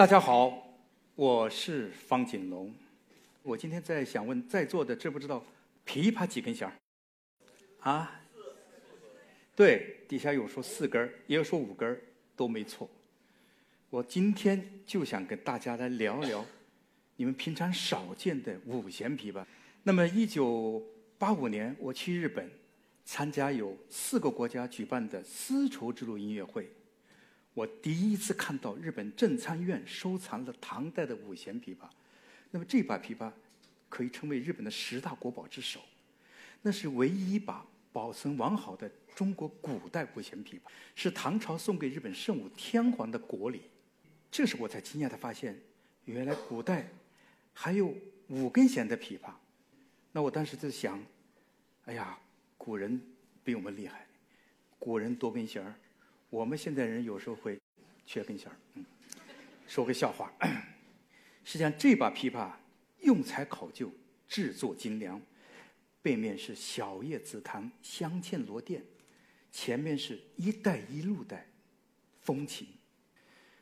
[0.00, 0.66] 大家好，
[1.14, 2.72] 我是方锦龙。
[3.42, 5.44] 我今天在想问在座的知不知道
[5.84, 6.72] 琵琶几根弦儿？
[7.80, 8.22] 啊？
[9.54, 12.00] 对，底下有说四根儿，也有说五根儿，
[12.34, 12.88] 都没错。
[13.90, 16.42] 我今天就想跟大家来聊聊
[17.16, 19.44] 你们平常少见的五弦琵琶。
[19.82, 20.82] 那么，一九
[21.18, 22.50] 八五年我去日本
[23.04, 26.70] 参加有四个国家举办的丝绸之路音乐会。
[27.60, 31.86] 我第一次看到日本正参院收藏了唐代的五弦琵琶，
[32.50, 33.30] 那么这把琵琶
[33.90, 35.78] 可以称为日本的十大国宝之首，
[36.62, 37.62] 那是唯一一把
[37.92, 40.60] 保存完好的中国古代五弦琵琶，
[40.94, 43.64] 是唐朝送给日本圣武天皇的国礼。
[44.30, 45.54] 这时我才惊讶地发现，
[46.06, 46.88] 原来古代
[47.52, 47.94] 还有
[48.28, 49.34] 五根弦的琵琶。
[50.12, 50.98] 那我当时就想，
[51.84, 52.18] 哎呀，
[52.56, 52.98] 古人
[53.44, 54.06] 比我们厉害，
[54.78, 55.74] 古人多根弦儿。
[56.30, 57.60] 我们现在人有时候会
[58.06, 58.84] 缺根弦儿，嗯，
[59.66, 60.32] 说个笑话。
[61.44, 62.52] 实际上，这把琵琶
[63.00, 63.92] 用材考究，
[64.28, 65.20] 制作精良，
[66.00, 68.80] 背面是小叶紫檀镶嵌螺钿，
[69.50, 71.36] 前面是一带一路的
[72.20, 72.68] 风情。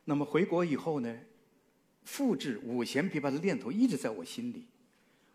[0.04, 1.18] 那么回国以后呢，
[2.04, 4.66] 复制五弦琵琶的念头一直在我心里。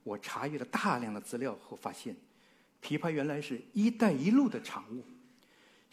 [0.03, 2.15] 我查阅了大量的资料后发现，
[2.81, 5.03] 琵琶原来是一带一路的产物。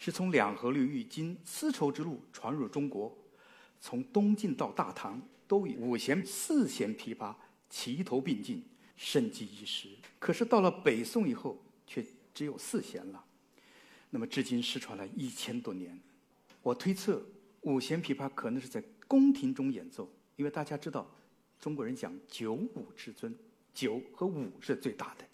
[0.03, 3.15] 是从两河流域经丝绸之路传入中国，
[3.79, 7.35] 从东晋到大唐，都以五弦、四弦琵琶
[7.69, 8.63] 齐头并进，
[8.97, 9.89] 盛极一时。
[10.17, 13.23] 可是到了北宋以后，却只有四弦了。
[14.09, 15.95] 那么至今失传了一千多年。
[16.63, 17.23] 我推测，
[17.61, 21.07] 五弦琵琶可能是在宫廷中演奏，因为大家知道，
[21.59, 23.37] 中国人讲九五之尊，
[23.71, 25.25] 九和五是最大的。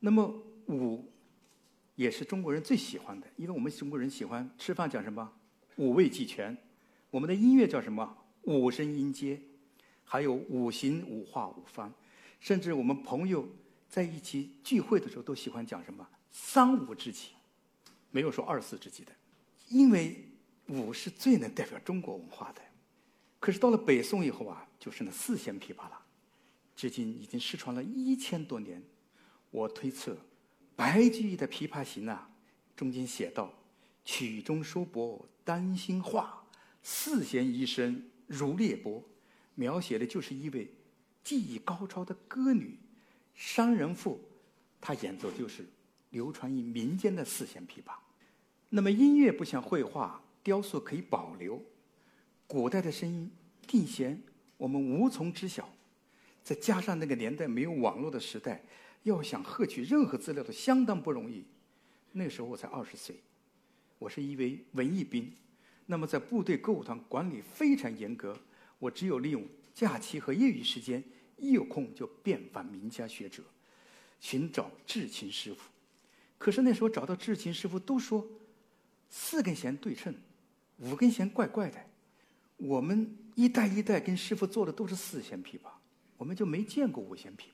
[0.00, 0.26] 那么
[0.66, 1.08] 五。
[1.96, 5.32] 也是中国人最喜欢的，因为我们中国人喜欢吃饭讲什么？
[5.76, 6.56] 五味俱全，
[7.10, 8.16] 我们的音乐叫什么？
[8.42, 9.40] 五声音阶，
[10.04, 11.92] 还有五行五化五方，
[12.40, 13.48] 甚至我们朋友
[13.88, 16.06] 在一起聚会的时候都喜欢讲什么？
[16.30, 17.30] 三五知己，
[18.10, 19.12] 没有说二四知己的，
[19.68, 20.28] 因为
[20.66, 22.60] 五是最能代表中国文化的。
[23.38, 26.00] 可是到了北宋以后啊，就是那四弦琵琶了，
[26.74, 28.82] 至今已经失传了一千多年，
[29.50, 30.16] 我推测。
[30.76, 32.28] 白居易的《琵琶行》啊，
[32.76, 33.52] 中间写道
[34.04, 36.44] ：“曲中收拨丹心画，
[36.82, 39.02] 四弦一声如裂帛。”
[39.56, 40.68] 描写的就是一位
[41.22, 42.76] 技艺高超的歌女，
[43.36, 44.20] 商人妇，
[44.80, 45.64] 她演奏就是
[46.10, 47.94] 流传于民间的四弦琵琶。
[48.70, 51.62] 那么音乐不像绘画、雕塑可以保留，
[52.48, 53.30] 古代的声音
[53.64, 54.20] 定弦
[54.56, 55.68] 我们无从知晓，
[56.42, 58.60] 再加上那个年代没有网络的时代。
[59.04, 61.44] 要想获取任何资料都相当不容易。
[62.12, 63.16] 那时候我才二十岁，
[63.98, 65.32] 我是一位文艺兵，
[65.86, 68.36] 那么在部队歌舞团管理非常严格，
[68.78, 71.02] 我只有利用假期和业余时间，
[71.36, 73.42] 一有空就遍访名家学者，
[74.20, 75.60] 寻找制琴师傅。
[76.38, 78.26] 可是那时候找到制琴师傅都说
[79.10, 80.14] 四根弦对称，
[80.78, 81.78] 五根弦怪怪的。
[82.56, 85.70] 我们一代一代跟师傅做的都是四弦琵琶，
[86.16, 87.42] 我们就没见过五弦琵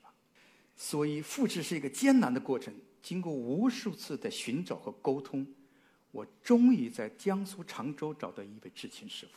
[0.75, 5.45] 所以复制是一个艰难的过程，经过无数次的寻找和沟通，
[6.11, 9.33] 我终于在江苏常州找到一位制琴师傅。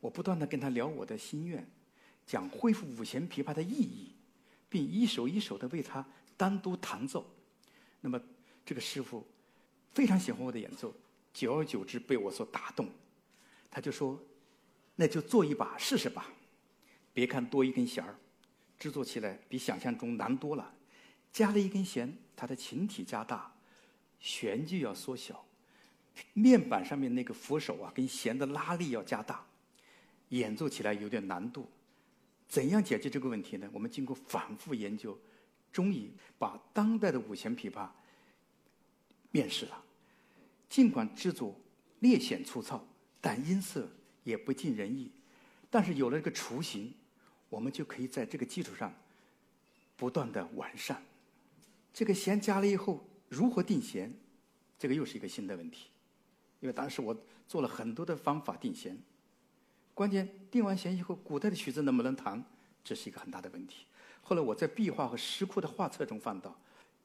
[0.00, 1.68] 我不断的跟他聊我的心愿，
[2.24, 4.14] 讲恢复五弦琵琶的意义，
[4.68, 6.06] 并一首一首的为他
[6.36, 7.28] 单独弹奏。
[8.00, 8.20] 那么
[8.64, 9.26] 这个师傅
[9.92, 10.94] 非常喜欢我的演奏，
[11.34, 12.88] 久而久之被我所打动，
[13.70, 14.18] 他就说
[14.94, 16.30] ：“那就做一把试试吧，
[17.12, 18.16] 别看多一根弦儿。”
[18.78, 20.72] 制作起来比想象中难多了，
[21.32, 23.52] 加了一根弦，它的琴体加大，
[24.20, 25.44] 弦距要缩小，
[26.32, 29.44] 面板上面那个扶手啊，跟弦的拉力要加大，
[30.28, 31.68] 演奏起来有点难度。
[32.48, 33.68] 怎样解决这个问题呢？
[33.72, 35.18] 我们经过反复研究，
[35.72, 37.88] 终于把当代的五弦琵琶
[39.32, 39.84] 面世了。
[40.68, 41.58] 尽管制作
[41.98, 42.86] 略显粗糙，
[43.20, 43.90] 但音色
[44.22, 45.10] 也不尽人意。
[45.68, 46.94] 但是有了这个雏形。
[47.48, 48.92] 我们就可以在这个基础上
[49.96, 51.02] 不断的完善。
[51.92, 54.12] 这个弦加了以后，如何定弦？
[54.78, 55.88] 这个又是一个新的问题。
[56.60, 57.16] 因为当时我
[57.46, 58.96] 做了很多的方法定弦，
[59.94, 62.44] 关键定完弦以后，古代的曲子能不能弹，
[62.84, 63.86] 这是一个很大的问题。
[64.22, 66.56] 后来我在壁画和石窟的画册中翻到，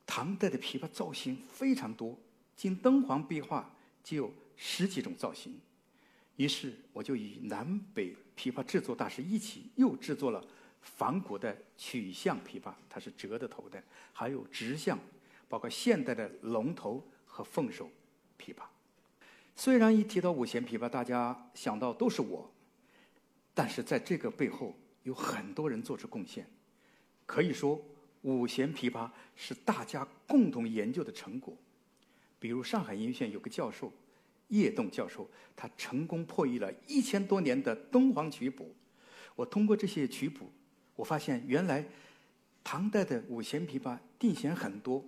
[0.05, 2.17] 唐代的琵琶造型非常多，
[2.55, 3.73] 仅敦煌壁画
[4.03, 5.57] 就有十几种造型。
[6.35, 10.43] 于是我就与南北琵琶制作大师一起又制作了
[10.81, 13.81] 仿古的曲项琵琶，它是折的头的，
[14.11, 14.99] 还有直项，
[15.47, 17.89] 包括现代的龙头和凤首
[18.37, 18.63] 琵琶。
[19.55, 22.51] 虽然一提到五弦琵琶，大家想到都是我，
[23.53, 26.45] 但是在这个背后有很多人做出贡献，
[27.27, 27.79] 可以说
[28.23, 31.55] 五弦琵琶是大家共同研究的成果。
[32.39, 33.93] 比如上海音乐学院有个教授
[34.49, 38.73] 叶栋教授，他成功破译了一千多年的敦煌曲谱。
[39.35, 40.51] 我通过这些曲谱，
[40.95, 41.83] 我发现原来
[42.63, 45.03] 唐代的五弦琵琶定弦很多，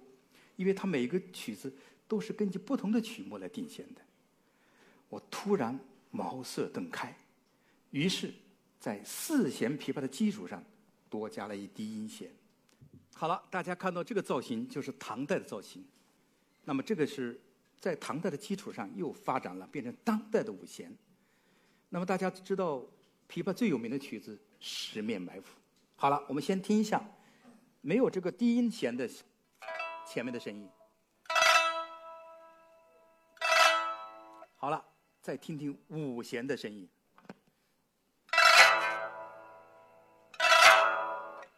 [0.56, 1.72] 因为它每个曲子
[2.08, 4.02] 都是根据不同的曲目来定弦的。
[5.10, 5.80] 我突然
[6.10, 7.16] 茅塞顿开，
[7.92, 8.34] 于是，
[8.80, 10.64] 在四弦琵琶的基础上
[11.10, 12.30] 多加了一低音弦。
[13.14, 15.86] 好了，大家看到这个造型就是唐代的造型，
[16.66, 17.40] 那么这个是
[17.86, 20.92] 在唐代的基础上又发展了，变成当代的五弦。
[21.90, 22.84] 那么大家知道。
[23.28, 25.48] 琵琶最有名的曲子《十面埋伏》。
[25.96, 27.04] 好了，我们先听一下，
[27.82, 29.10] 没有这个低音弦的
[30.08, 30.70] 前面的声音。
[34.56, 34.86] 好了，
[35.24, 36.88] 再听听五弦的声音。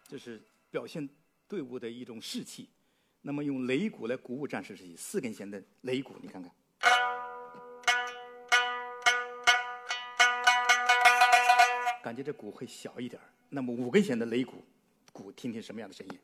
[0.07, 0.41] 这是
[0.71, 1.07] 表现
[1.49, 2.69] 队伍的一种士气。
[3.27, 6.49] 那么用擂鼓来鼓舞战士士气，四根弦的擂鼓，你看看。
[12.01, 14.63] 感觉这鼓会小一点那么五根弦的擂鼓，
[15.11, 16.17] 鼓听听什么样的声音？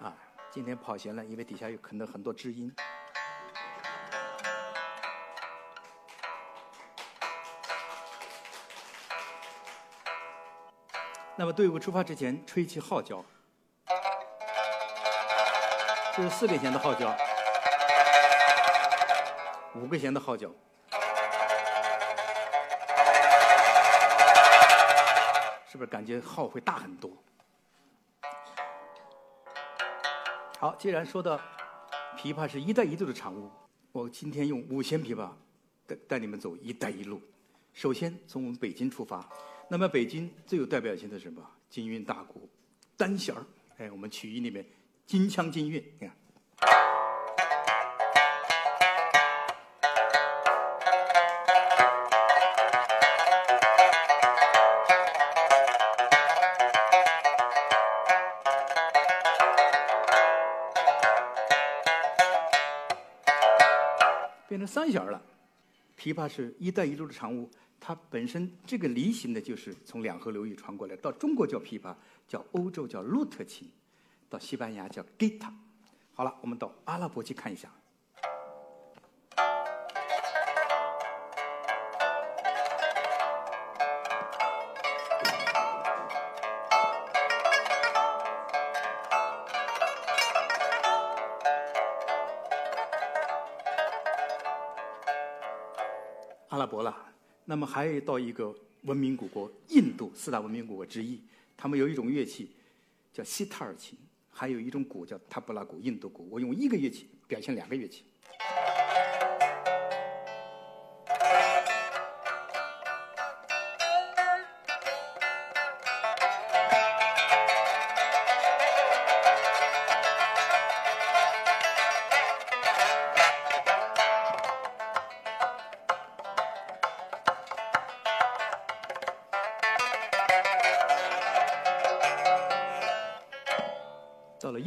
[0.00, 0.12] 啊，
[0.50, 2.74] 今天跑弦了，因为底下有可能很多知音。
[11.40, 13.24] 那么队伍出发之前，吹起号角，
[16.16, 17.16] 这是四根弦的号角。
[19.76, 20.50] 五个弦的号角，
[25.70, 27.08] 是不是感觉号会大很多？
[30.58, 31.40] 好，既然说到
[32.16, 33.48] 琵琶是一带一路的产物，
[33.92, 35.30] 我今天用五弦琵琶
[35.86, 37.22] 带带你们走“一带一路”。
[37.72, 39.24] 首先从我们北京出发，
[39.70, 41.46] 那么北京最有代表性的什么？
[41.68, 42.48] 京韵大鼓，
[42.96, 43.44] 单弦儿。
[43.76, 44.64] 哎，我们曲艺里面
[45.04, 46.16] 金腔金韵，你看。
[64.66, 65.20] 三弦了，
[65.98, 67.50] 琵琶是一带一路的产物，
[67.88, 71.94] 它本身这个梨形的，就是从两河流域传过来，到中国叫琵琶，
[72.26, 73.66] 叫欧洲叫鹿特琴，
[74.28, 75.50] 到西班牙叫 guitar。
[76.12, 77.72] 好了，我们到阿拉伯去看一下。
[96.50, 96.94] 阿拉伯了，
[97.50, 101.18] 那么还到一个文明古国印度，四大文明古国之一，
[101.56, 102.50] 他们有一种乐器
[103.10, 103.98] 叫西塔尔琴，
[104.30, 106.28] 还有一种鼓叫塔布拉鼓，印度鼓。
[106.30, 108.04] 我用一个乐器表现两个乐器。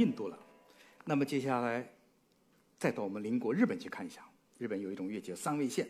[0.02, 0.40] 印度了，
[1.06, 1.88] 那么接下来
[2.80, 4.26] 再到我们邻国日本去看一下。
[4.58, 5.88] 日本有一种乐器叫三味线。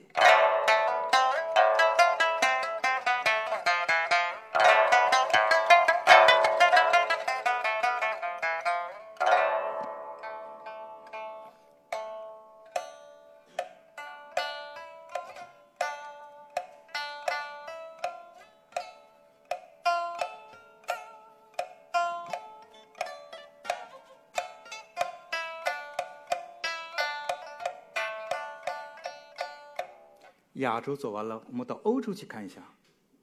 [30.61, 32.61] 亚洲走完了，我们到欧洲去看一下。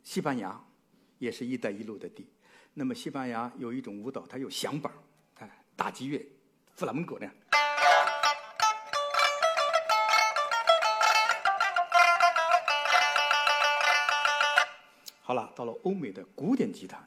[0.02, 0.60] 西班牙
[1.18, 2.28] 也是一带一路的地。
[2.74, 4.92] 那么西班牙有一种舞蹈，它有响板
[5.38, 6.26] 哎，打击乐，
[6.74, 7.30] 弗拉门戈呢。
[15.22, 16.98] 好了，到了欧美的古典吉他，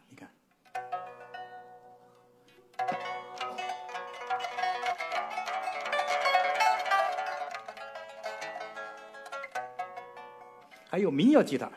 [10.92, 11.72] 还有民谣吉他。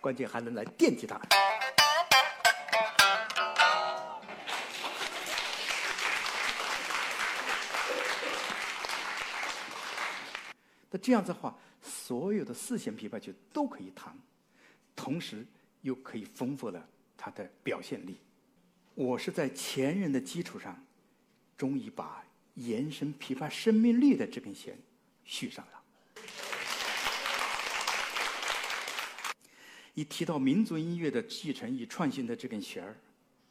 [0.00, 1.20] 关键还能来电吉他。
[10.90, 14.16] 那这样子的话所有的四弦琵琶就都可以弹
[14.94, 15.46] 同时
[15.82, 16.88] 又可以丰富了
[17.18, 18.16] 它的表现力。
[18.94, 20.82] 我是在前人的基础上
[21.54, 22.24] 终于把
[22.54, 24.74] 延伸琵琶生命力的这根弦
[25.26, 25.72] 续上了。
[29.92, 32.96] 一提到民族音乐的继承与创新的这根弦儿，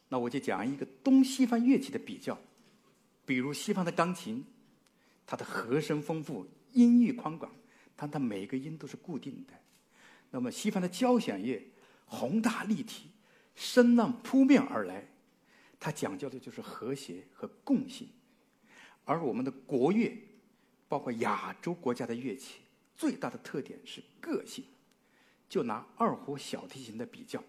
[0.08, 2.36] 那我就讲一个东西方乐器的比较。
[3.24, 4.44] 比如西方的钢琴，
[5.26, 7.52] 它的和声丰富，音域宽广，
[7.96, 9.54] 但它每个音都是固定的。
[10.30, 11.60] 那么西方的交响乐
[12.04, 13.10] 宏大立体，
[13.56, 15.04] 声浪扑面而来。
[15.80, 18.08] 它讲究的就是和谐和共性，
[19.04, 20.16] 而我们的国乐，
[20.88, 22.60] 包括亚洲国家的乐器，
[22.94, 24.64] 最大的特点是个性。
[25.48, 27.42] 就拿二胡、小提琴的比较，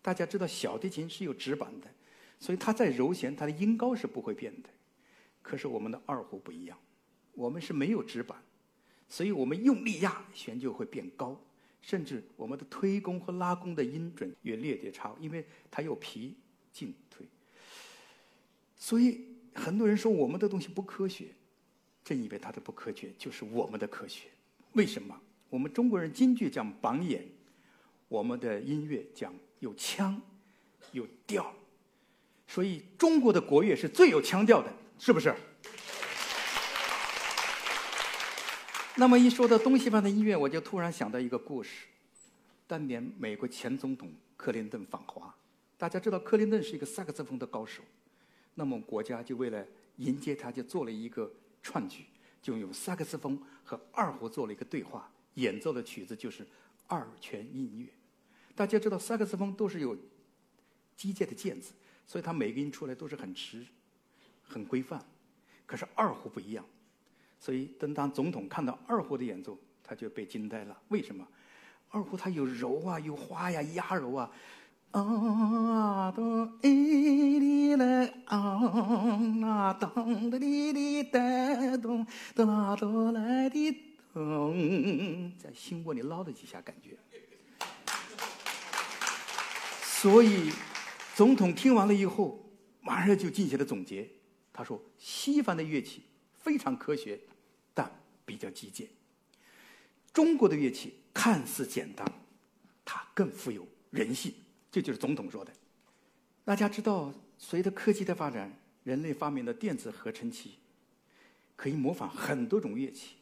[0.00, 1.88] 大家知道小提琴是有指板的，
[2.38, 4.68] 所以它在揉弦，它的音高是不会变的。
[5.42, 6.78] 可是我们的二胡不一样，
[7.32, 8.40] 我们是没有指板，
[9.08, 11.36] 所以我们用力压弦就会变高，
[11.82, 16.36] 甚至我们的推弓和拉弓的音准也略略差，因为它有皮
[16.72, 17.26] 进退。
[18.76, 21.34] 所以很多人说我们的东西不科学，
[22.04, 24.28] 正因为它的不科学，就是我们的科学。
[24.72, 25.18] 为什么？
[25.48, 27.26] 我们中国人京剧讲榜眼，
[28.08, 30.20] 我们的音乐讲有腔
[30.92, 31.54] 有调，
[32.46, 35.34] 所以中国的国乐是最有腔调的，是不是？
[38.96, 41.86] 那么一说到东西方的音乐，我就突然想到一个故事。
[42.66, 45.32] 当年美国前总统克林顿访华，
[45.78, 47.82] 大家知道克林顿是一个萨克斯风的高手。
[48.54, 49.64] 那么国家就为了
[49.96, 51.30] 迎接他，就做了一个
[51.64, 52.04] 串曲，
[52.40, 56.46] 就用萨克斯风和二胡做了一个对话，演奏的曲子就是
[56.86, 57.88] 二泉映月。
[58.54, 59.96] 大家知道萨克斯风都是有
[60.94, 61.72] 机械的键子，
[62.06, 63.66] 所以它每个音出来都是很直、
[64.46, 65.04] 很规范。
[65.66, 66.64] 可是二胡不一样，
[67.40, 70.78] 所以等当总统看到二胡的演奏，他就被惊呆了。
[70.88, 71.26] 为什么？
[71.88, 74.30] 二胡它有柔啊，有花呀，压柔啊。
[74.94, 81.18] 啊，咚，哎哩来，啊，当的哩哩哒
[81.78, 83.76] 咚，哒啦哆来的
[84.12, 86.96] 咚，在心窝里捞了几下，感觉。
[89.82, 90.52] 所以，
[91.16, 92.48] 总统听完了以后，
[92.80, 94.08] 马上就进行了总结。
[94.52, 97.18] 他说：“西方的乐器非常科学，
[97.74, 97.90] 但
[98.24, 98.86] 比较极简；
[100.12, 102.06] 中国的乐器看似简单，
[102.84, 104.32] 它更富有人性。”
[104.74, 105.52] 这就是总统说的。
[106.44, 108.52] 大家知道，随着科技的发展，
[108.82, 110.54] 人类发明的电子合成器
[111.54, 113.14] 可以模仿很多种乐器。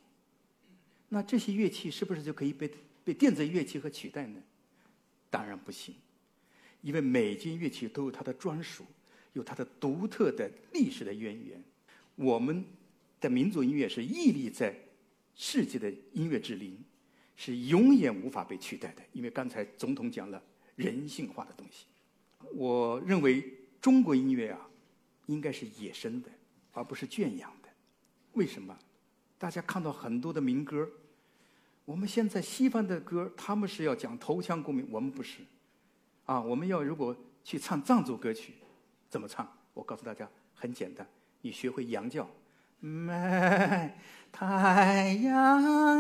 [1.11, 2.71] 那这些乐器是不是就可以被
[3.05, 4.41] 被电子乐器和取代呢？
[5.29, 5.95] 当然不行，
[6.81, 8.87] 因为每件乐器都有它的专属，
[9.35, 11.63] 有它的独特的历史的渊源。
[12.15, 12.65] 我们
[13.21, 14.75] 的民族音乐是屹立在
[15.35, 16.83] 世界的音乐之林，
[17.37, 19.03] 是永远无法被取代的。
[19.13, 20.43] 因为刚才总统讲了。
[20.77, 21.87] 人性化的东西，
[22.55, 24.61] 我认为中国音乐啊，
[25.27, 26.29] 应该是野生的，
[26.73, 27.69] 而不是圈养的。
[28.33, 28.77] 为什么？
[29.39, 30.89] 大家看到很多的民歌，
[31.85, 35.41] 我们现在西方的歌，他们是要讲头腔共鸣，我们不是。
[36.27, 38.55] 啊，我们要如果去唱藏族歌曲，
[39.11, 39.47] 怎么唱？
[39.75, 41.05] 我告诉大家，很简单，
[41.41, 42.29] 你学会羊叫，
[44.31, 45.37] 太阳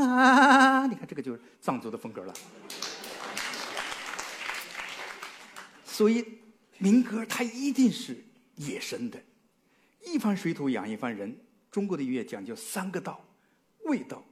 [0.09, 2.33] 啊，你看这个就是藏族的风格了。
[5.93, 6.25] 所以，
[6.79, 8.17] 民歌它一定是
[8.57, 9.23] 野生的，
[10.07, 11.37] 一方水土养一方人。
[11.71, 13.23] 中国的音乐讲究三个道：
[13.85, 14.25] 味道、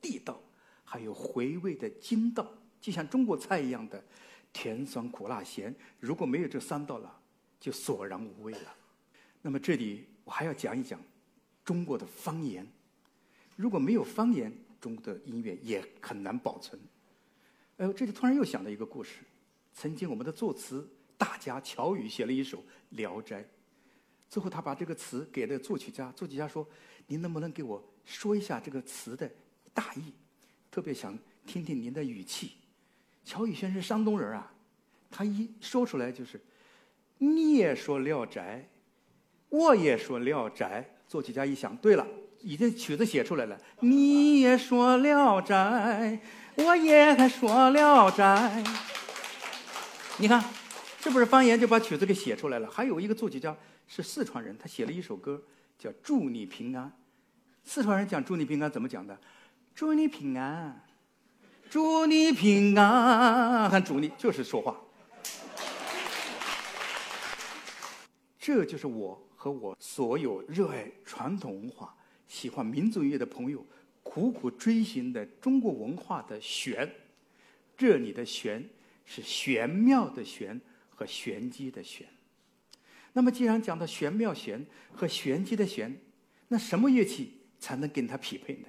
[0.00, 0.40] 地道，
[0.84, 2.48] 还有回味的筋道。
[2.80, 4.00] 就像中国菜一样的
[4.52, 5.74] 甜、酸、苦、辣、咸。
[5.98, 7.20] 如果没有这三道了，
[7.58, 8.76] 就索然无味了。
[9.42, 11.00] 那么这里我还要讲一讲
[11.64, 12.64] 中国的方言。
[13.56, 16.80] 如果没有方言，中国的音乐也很难保存。
[17.78, 19.16] 哎呦，这里突然又想到一个故事：
[19.74, 20.88] 曾经我们的作词。
[21.20, 22.56] 大家乔羽写了一首
[22.88, 23.42] 《聊斋》，
[24.26, 26.10] 最后他把这个词给了作曲家。
[26.12, 26.66] 作曲家说
[27.08, 29.30] ：“您能不能给我说一下这个词的
[29.74, 30.14] 大意？
[30.70, 32.52] 特别想听听您的语气。”
[33.22, 34.50] 乔羽轩是山东人啊，
[35.10, 36.40] 他一说出来就是
[37.18, 38.66] ：“你也说《聊斋》，
[39.50, 42.06] 我也说《聊斋》。”作曲家一想，对了，
[42.40, 43.60] 已经曲子写出来了。
[43.80, 45.54] 你也说《聊斋》，
[46.64, 48.64] 我也还说《聊斋》。
[50.16, 50.42] 你看。
[51.00, 52.70] 是不是方言就把曲子给写出来了？
[52.70, 53.56] 还有一个作曲家
[53.88, 55.42] 是四川人，他写了一首歌
[55.78, 56.86] 叫《祝你平安》。
[57.64, 59.18] 四川人讲“祝你平安”怎么讲的
[59.74, 60.84] ？“祝你平安，
[61.70, 64.78] 祝你平安”，还祝你就是说话。
[68.38, 71.94] 这就是我和我所有热爱传统文化、
[72.28, 73.64] 喜欢民族音乐的朋友
[74.02, 76.90] 苦苦追寻的中国文化的玄。
[77.76, 78.62] 这里的玄
[79.06, 80.60] 是玄妙的玄
[81.00, 82.06] 和玄机的玄。
[83.14, 85.98] 那么，既然讲到玄妙玄和玄机的玄，
[86.48, 88.68] 那什么乐器才能跟它匹配呢？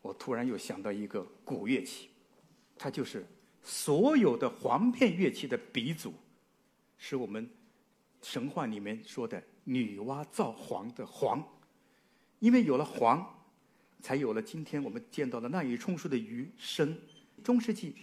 [0.00, 2.08] 我突然又想到一个古乐器，
[2.78, 3.26] 它就是
[3.62, 6.14] 所有的簧片乐器的鼻祖，
[6.96, 7.46] 是我们
[8.22, 11.46] 神话里面说的女娲造黄的黄。
[12.38, 13.44] 因为有了黄，
[14.00, 16.96] 才有了今天我们见到的滥竽充数的竽笙。
[17.44, 17.96] 中世纪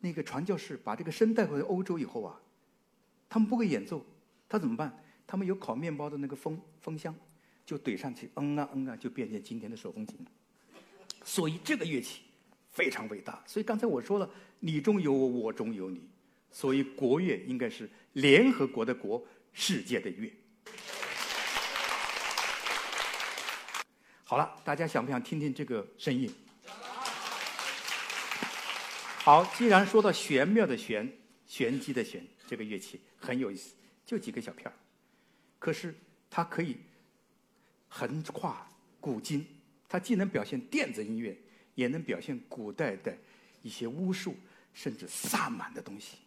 [0.00, 2.40] 那个传教士把这个笙带回欧洲以后啊，
[3.28, 4.04] 他们不会演奏。
[4.48, 5.02] 他怎么办？
[5.26, 7.14] 他们有烤面包的那个风风箱，
[7.64, 10.16] 就怼上去，嗯啊嗯啊，就变成今天的手风琴。
[11.24, 12.20] 所以这个乐器
[12.70, 13.42] 非常伟大。
[13.46, 16.06] 所以刚才我说了，你中有我，我中有你。
[16.52, 20.32] 所以国乐应该是联合国的国，世界的乐。
[24.22, 26.32] 好了，大家想不想听听这个声音？
[29.16, 31.10] 好，既然说到玄妙的玄，
[31.46, 33.74] 玄机的玄，这个乐器很有意思。
[34.06, 34.74] 就几个小片儿，
[35.58, 35.94] 可是
[36.28, 36.76] 它可以
[37.88, 38.68] 横跨
[39.00, 39.46] 古今，
[39.88, 41.34] 它既能表现电子音乐，
[41.74, 43.16] 也能表现古代的
[43.62, 44.36] 一些巫术，
[44.74, 46.18] 甚至萨满的东西。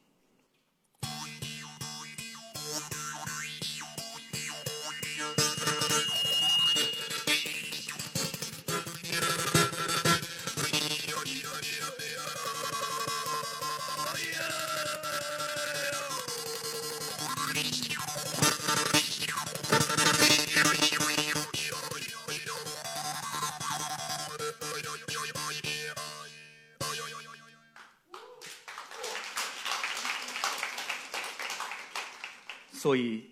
[32.88, 33.26] 所以，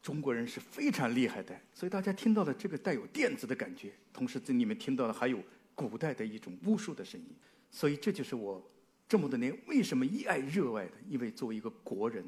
[0.00, 1.60] 中国人是非常厉害的。
[1.74, 5.42] 所以大家听到的这个带有电子的感觉，同时在里面听到的还有
[5.74, 7.26] 古代的一种巫术的声音。
[7.68, 8.64] 所以这就是我
[9.08, 10.92] 这么多年为什么一爱热爱的。
[11.08, 12.24] 因为作为一个国人，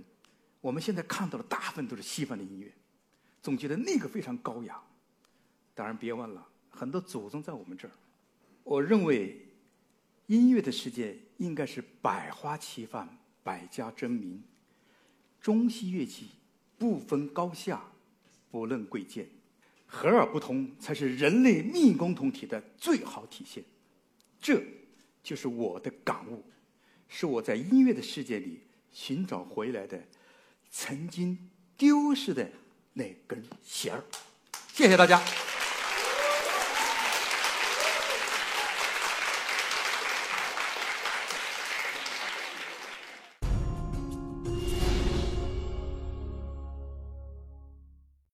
[0.61, 2.73] 我们现在看到的大部分都是西方的音乐，
[3.41, 4.83] 总觉得那个非常高雅。
[5.77, 7.93] 当然，别忘了很多祖宗在我们这儿。
[8.65, 9.41] 我认为，
[10.27, 13.09] 音乐的世界应该是百花齐放，
[13.45, 14.43] 百家争鸣。
[15.43, 16.29] 中西乐器
[16.79, 17.83] 不分高下，
[18.51, 19.27] 不论贵贱，
[19.87, 23.63] 和而不同才是人类命共同体的最好体现。
[24.41, 24.63] 这
[25.23, 26.45] 就是我的感悟，
[27.09, 28.61] 是我在音乐的世界里
[28.93, 30.01] 寻找回来的
[30.71, 31.37] 曾经
[31.77, 32.49] 丢失的
[32.93, 34.05] 那根弦儿。
[34.73, 35.21] 谢谢大家。